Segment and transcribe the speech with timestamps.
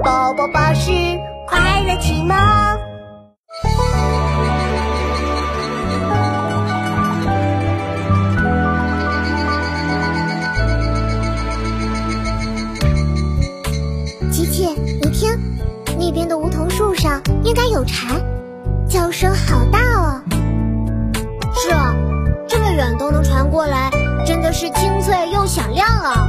[0.00, 0.90] 宝宝巴士
[1.46, 2.34] 快乐启蒙。
[14.30, 14.66] 琪琪，
[15.02, 15.38] 你听，
[15.98, 18.18] 那边的梧桐树上应该有蝉，
[18.88, 20.22] 叫声好大哦。
[21.54, 21.94] 是啊，
[22.48, 23.90] 这么远都能传过来，
[24.24, 26.26] 真的是清脆又响亮啊。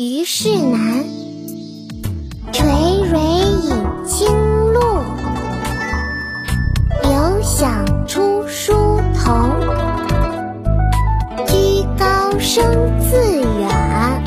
[0.00, 1.04] 虞世南。
[2.52, 2.64] 垂
[3.10, 4.28] 蕊饮清
[4.72, 5.02] 露，
[7.02, 9.50] 流响出疏桐。
[11.48, 12.64] 居高声
[13.00, 14.22] 自远，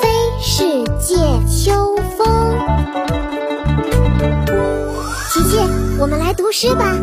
[0.00, 0.08] 非
[0.40, 1.16] 是藉
[1.46, 2.26] 秋风。
[5.30, 5.58] 琪琪，
[6.00, 6.96] 我们来读诗吧。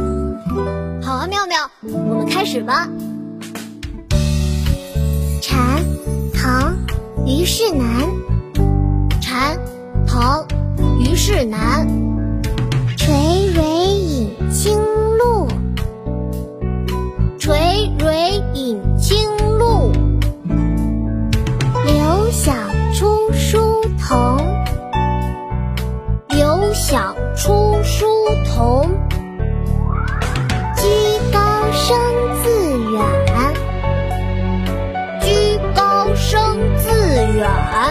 [1.04, 2.90] 好啊，妙妙，我们开始吧。
[7.46, 7.86] 世南
[9.22, 9.56] 蝉，
[10.08, 10.44] 唐
[11.00, 11.88] 虞世南，
[12.98, 13.14] 垂
[13.54, 13.62] 绥
[14.00, 14.76] 饮清
[15.20, 15.48] 露，
[17.38, 18.55] 垂绥。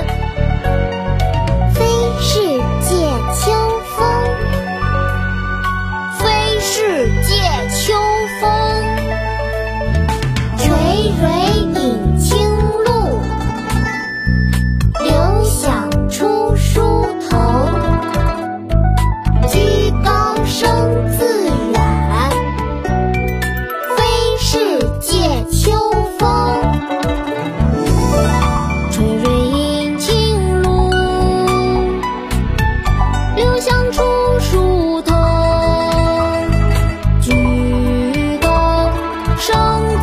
[0.02, 0.23] 晚。
[39.36, 39.93] 生